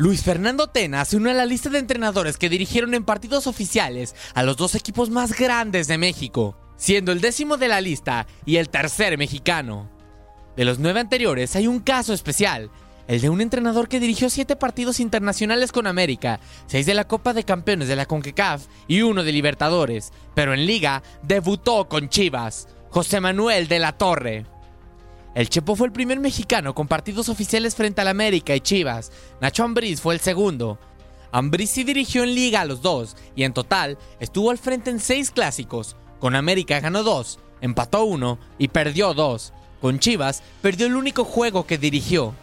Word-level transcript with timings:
Luis 0.00 0.22
Fernando 0.22 0.66
Tena 0.66 1.04
se 1.04 1.18
une 1.18 1.30
a 1.30 1.34
la 1.34 1.44
lista 1.44 1.68
de 1.68 1.78
entrenadores 1.78 2.38
que 2.38 2.48
dirigieron 2.48 2.94
en 2.94 3.04
partidos 3.04 3.46
oficiales 3.46 4.14
a 4.32 4.42
los 4.42 4.56
dos 4.56 4.74
equipos 4.74 5.10
más 5.10 5.38
grandes 5.38 5.88
de 5.88 5.98
México, 5.98 6.56
siendo 6.78 7.12
el 7.12 7.20
décimo 7.20 7.58
de 7.58 7.68
la 7.68 7.82
lista 7.82 8.26
y 8.46 8.56
el 8.56 8.70
tercer 8.70 9.18
mexicano. 9.18 9.90
De 10.56 10.64
los 10.64 10.78
nueve 10.78 11.00
anteriores 11.00 11.54
hay 11.54 11.66
un 11.66 11.80
caso 11.80 12.14
especial, 12.14 12.70
el 13.08 13.20
de 13.20 13.28
un 13.28 13.42
entrenador 13.42 13.90
que 13.90 14.00
dirigió 14.00 14.30
siete 14.30 14.56
partidos 14.56 15.00
internacionales 15.00 15.70
con 15.70 15.86
América, 15.86 16.40
seis 16.66 16.86
de 16.86 16.94
la 16.94 17.06
Copa 17.06 17.34
de 17.34 17.44
Campeones 17.44 17.86
de 17.86 17.96
la 17.96 18.06
CONCACAF 18.06 18.68
y 18.88 19.02
uno 19.02 19.22
de 19.22 19.32
Libertadores, 19.32 20.14
pero 20.34 20.54
en 20.54 20.64
Liga 20.64 21.02
debutó 21.22 21.90
con 21.90 22.08
Chivas, 22.08 22.68
José 22.88 23.20
Manuel 23.20 23.68
de 23.68 23.78
la 23.78 23.92
Torre. 23.98 24.46
El 25.34 25.48
Chepo 25.48 25.76
fue 25.76 25.86
el 25.86 25.92
primer 25.92 26.18
mexicano 26.18 26.74
con 26.74 26.88
partidos 26.88 27.28
oficiales 27.28 27.76
frente 27.76 28.00
al 28.00 28.08
América 28.08 28.54
y 28.56 28.60
Chivas. 28.60 29.12
Nacho 29.40 29.62
Ambriz 29.62 30.00
fue 30.00 30.14
el 30.14 30.20
segundo. 30.20 30.78
Ambriz 31.30 31.70
sí 31.70 31.84
dirigió 31.84 32.24
en 32.24 32.34
liga 32.34 32.62
a 32.62 32.64
los 32.64 32.82
dos 32.82 33.16
y 33.36 33.44
en 33.44 33.52
total 33.52 33.96
estuvo 34.18 34.50
al 34.50 34.58
frente 34.58 34.90
en 34.90 34.98
seis 34.98 35.30
clásicos. 35.30 35.96
Con 36.18 36.34
América 36.34 36.80
ganó 36.80 37.04
dos, 37.04 37.38
empató 37.60 38.04
uno 38.04 38.40
y 38.58 38.68
perdió 38.68 39.14
dos. 39.14 39.52
Con 39.80 40.00
Chivas 40.00 40.42
perdió 40.62 40.86
el 40.86 40.96
único 40.96 41.24
juego 41.24 41.64
que 41.64 41.78
dirigió. 41.78 42.34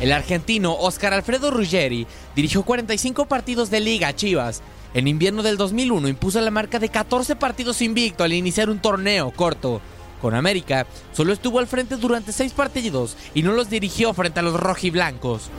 El 0.00 0.10
argentino 0.10 0.74
Oscar 0.74 1.12
Alfredo 1.12 1.50
Ruggeri 1.50 2.06
dirigió 2.34 2.62
45 2.62 3.26
partidos 3.26 3.70
de 3.70 3.80
liga 3.80 4.08
a 4.08 4.16
Chivas. 4.16 4.62
En 4.94 5.06
invierno 5.06 5.42
del 5.42 5.58
2001 5.58 6.08
impuso 6.08 6.40
la 6.40 6.50
marca 6.50 6.78
de 6.78 6.88
14 6.88 7.36
partidos 7.36 7.82
invicto 7.82 8.24
al 8.24 8.32
iniciar 8.32 8.70
un 8.70 8.80
torneo 8.80 9.30
corto. 9.30 9.80
Con 10.22 10.36
América, 10.36 10.86
solo 11.12 11.32
estuvo 11.32 11.58
al 11.58 11.66
frente 11.66 11.96
durante 11.96 12.30
seis 12.30 12.52
partidos 12.52 13.16
y 13.34 13.42
no 13.42 13.52
los 13.52 13.68
dirigió 13.68 14.14
frente 14.14 14.38
a 14.38 14.44
los 14.44 14.58
rojiblancos. 14.58 15.50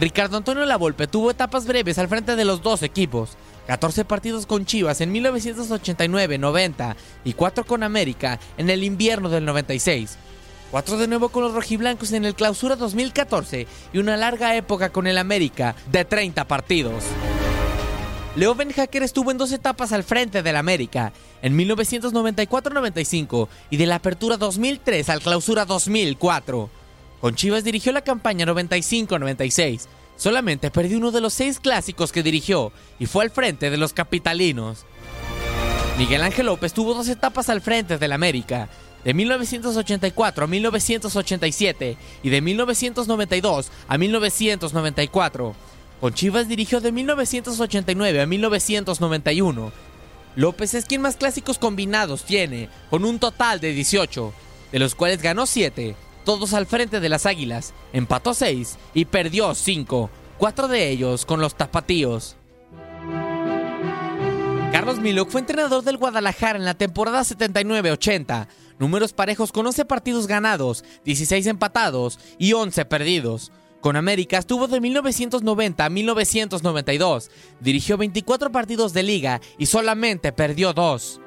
Ricardo 0.00 0.36
Antonio 0.36 0.64
Lavolpe 0.66 1.06
tuvo 1.06 1.30
etapas 1.30 1.64
breves 1.64 1.98
al 1.98 2.08
frente 2.08 2.34
de 2.34 2.44
los 2.44 2.62
dos 2.62 2.82
equipos. 2.82 3.36
14 3.68 4.04
partidos 4.04 4.46
con 4.46 4.66
Chivas 4.66 5.00
en 5.00 5.14
1989-90 5.14 6.96
y 7.24 7.32
4 7.32 7.64
con 7.64 7.84
América 7.84 8.40
en 8.58 8.70
el 8.70 8.82
invierno 8.82 9.28
del 9.28 9.44
96. 9.44 10.18
4 10.72 10.98
de 10.98 11.06
nuevo 11.06 11.28
con 11.28 11.44
los 11.44 11.54
rojiblancos 11.54 12.10
en 12.10 12.24
el 12.24 12.34
clausura 12.34 12.74
2014 12.74 13.68
y 13.92 13.98
una 13.98 14.16
larga 14.16 14.56
época 14.56 14.90
con 14.90 15.06
el 15.06 15.16
América 15.16 15.76
de 15.92 16.04
30 16.04 16.44
partidos. 16.48 17.04
Leo 18.36 18.56
Ben 18.56 18.72
Hacker 18.72 19.04
estuvo 19.04 19.30
en 19.30 19.38
dos 19.38 19.52
etapas 19.52 19.92
al 19.92 20.02
frente 20.02 20.42
del 20.42 20.56
América, 20.56 21.12
en 21.40 21.56
1994-95 21.56 23.46
y 23.70 23.76
de 23.76 23.86
la 23.86 23.94
apertura 23.96 24.36
2003 24.36 25.08
al 25.08 25.20
clausura 25.20 25.64
2004. 25.64 26.68
Con 27.20 27.36
Chivas 27.36 27.62
dirigió 27.62 27.92
la 27.92 28.02
campaña 28.02 28.44
95-96. 28.44 29.86
Solamente 30.16 30.72
perdió 30.72 30.98
uno 30.98 31.12
de 31.12 31.20
los 31.20 31.32
seis 31.32 31.60
clásicos 31.60 32.10
que 32.10 32.24
dirigió 32.24 32.72
y 32.98 33.06
fue 33.06 33.22
al 33.22 33.30
frente 33.30 33.70
de 33.70 33.76
los 33.76 33.92
capitalinos. 33.92 34.84
Miguel 35.96 36.22
Ángel 36.22 36.46
López 36.46 36.72
tuvo 36.72 36.92
dos 36.92 37.08
etapas 37.08 37.48
al 37.48 37.60
frente 37.60 37.98
del 37.98 38.10
América, 38.10 38.68
de 39.04 39.14
1984 39.14 40.44
a 40.44 40.48
1987 40.48 41.96
y 42.24 42.28
de 42.30 42.40
1992 42.40 43.70
a 43.86 43.96
1994. 43.96 45.54
Con 46.04 46.12
Chivas 46.12 46.48
dirigió 46.48 46.82
de 46.82 46.92
1989 46.92 48.20
a 48.20 48.26
1991. 48.26 49.72
López 50.36 50.74
es 50.74 50.84
quien 50.84 51.00
más 51.00 51.16
clásicos 51.16 51.56
combinados 51.56 52.24
tiene, 52.24 52.68
con 52.90 53.06
un 53.06 53.18
total 53.18 53.58
de 53.58 53.72
18, 53.72 54.34
de 54.70 54.78
los 54.80 54.94
cuales 54.94 55.22
ganó 55.22 55.46
7, 55.46 55.96
todos 56.26 56.52
al 56.52 56.66
frente 56.66 57.00
de 57.00 57.08
las 57.08 57.24
Águilas, 57.24 57.72
empató 57.94 58.34
6 58.34 58.76
y 58.92 59.06
perdió 59.06 59.54
5, 59.54 60.10
cuatro 60.36 60.68
de 60.68 60.90
ellos 60.90 61.24
con 61.24 61.40
los 61.40 61.54
tapatíos. 61.54 62.36
Carlos 64.72 64.98
Milok 64.98 65.30
fue 65.30 65.40
entrenador 65.40 65.84
del 65.84 65.96
Guadalajara 65.96 66.58
en 66.58 66.66
la 66.66 66.74
temporada 66.74 67.22
79-80, 67.22 68.46
números 68.78 69.14
parejos 69.14 69.52
con 69.52 69.66
11 69.66 69.86
partidos 69.86 70.26
ganados, 70.26 70.84
16 71.06 71.46
empatados 71.46 72.18
y 72.36 72.52
11 72.52 72.84
perdidos. 72.84 73.52
Con 73.84 73.96
América 73.96 74.38
estuvo 74.38 74.66
de 74.66 74.80
1990 74.80 75.84
a 75.84 75.90
1992, 75.90 77.30
dirigió 77.60 77.98
24 77.98 78.50
partidos 78.50 78.94
de 78.94 79.02
liga 79.02 79.42
y 79.58 79.66
solamente 79.66 80.32
perdió 80.32 80.72
2. 80.72 81.20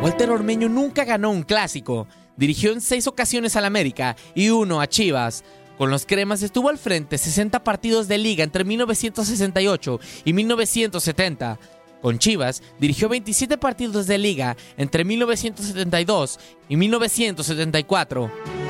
Walter 0.00 0.30
Ormeño 0.30 0.70
nunca 0.70 1.04
ganó 1.04 1.30
un 1.30 1.42
clásico, 1.42 2.08
dirigió 2.38 2.72
en 2.72 2.80
6 2.80 3.06
ocasiones 3.06 3.54
al 3.54 3.66
América 3.66 4.16
y 4.34 4.48
uno 4.48 4.80
a 4.80 4.86
Chivas. 4.86 5.44
Con 5.76 5.90
los 5.90 6.06
cremas 6.06 6.42
estuvo 6.42 6.70
al 6.70 6.78
frente 6.78 7.18
60 7.18 7.62
partidos 7.62 8.08
de 8.08 8.16
liga 8.16 8.44
entre 8.44 8.64
1968 8.64 10.00
y 10.24 10.32
1970. 10.32 11.58
Con 12.00 12.18
Chivas 12.18 12.62
dirigió 12.80 13.10
27 13.10 13.58
partidos 13.58 14.06
de 14.06 14.16
liga 14.16 14.56
entre 14.78 15.04
1972 15.04 16.38
y 16.70 16.76
1974. 16.76 18.61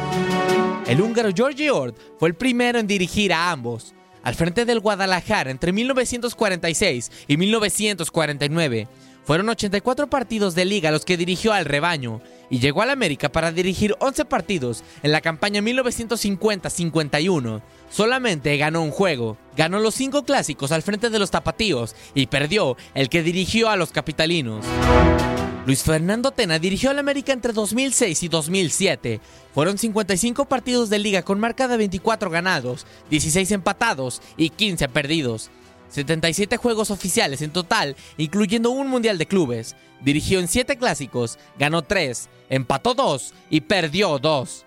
El 0.93 1.01
húngaro 1.01 1.31
Georgi 1.35 1.71
Ord 1.71 1.95
fue 2.19 2.29
el 2.29 2.35
primero 2.35 2.79
en 2.79 2.87
dirigir 2.87 3.33
a 3.33 3.51
ambos, 3.51 3.95
al 4.23 4.35
frente 4.35 4.67
del 4.67 4.79
Guadalajara 4.79 5.51
entre 5.51 5.73
1946 5.73 7.11
y 7.29 7.39
1949. 7.39 8.89
Fueron 9.25 9.49
84 9.49 10.11
partidos 10.11 10.55
de 10.55 10.67
liga 10.67 10.91
los 10.91 11.07
que 11.07 11.17
dirigió 11.17 11.55
al 11.55 11.65
rebaño 11.65 12.21
y 12.51 12.59
llegó 12.59 12.83
al 12.83 12.91
América 12.91 13.33
para 13.33 13.53
dirigir 13.53 13.97
11 14.01 14.27
partidos 14.27 14.85
en 15.03 15.13
la 15.13 15.23
campaña 15.23 15.63
1950-51. 15.63 17.63
Solamente 17.91 18.55
ganó 18.59 18.83
un 18.83 18.91
juego, 18.91 19.39
ganó 19.57 19.81
los 19.81 19.95
5 19.95 20.27
clásicos 20.27 20.73
al 20.73 20.83
frente 20.83 21.09
de 21.09 21.19
los 21.19 21.31
tapatíos 21.31 21.97
y 22.15 22.27
perdió 22.27 22.77
el 22.95 23.09
que 23.09 23.23
dirigió 23.23 23.71
a 23.71 23.77
los 23.77 23.93
capitalinos. 23.93 24.63
Luis 25.65 25.85
Fernando 25.85 26.33
Tena 26.33 26.59
dirigió 26.59 26.91
al 26.91 26.99
América 26.99 27.33
entre 27.33 27.53
2006 27.53 28.25
y 28.25 28.29
2007. 28.29 29.21
Fueron 29.55 29.79
55 29.79 30.47
partidos 30.47 30.91
de 30.91 30.99
liga 30.99 31.23
con 31.23 31.39
marca 31.39 31.69
de 31.69 31.77
24 31.77 32.31
ganados, 32.31 32.85
16 33.11 33.53
empatados 33.53 34.21
y 34.37 34.51
15 34.51 34.89
perdidos. 34.89 35.51
77 35.89 36.57
juegos 36.57 36.91
oficiales 36.91 37.43
en 37.43 37.53
total, 37.53 37.95
incluyendo 38.17 38.71
un 38.71 38.89
Mundial 38.89 39.19
de 39.19 39.27
Clubes. 39.27 39.77
Dirigió 40.01 40.41
en 40.41 40.49
7 40.49 40.77
clásicos, 40.79 41.39
ganó 41.57 41.83
3, 41.83 42.29
empató 42.49 42.95
2 42.95 43.33
y 43.49 43.61
perdió 43.61 44.19
2. 44.19 44.67